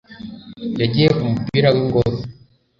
yagiye 0.81 1.09
kumupira 1.17 1.67
wingoro 1.75 2.17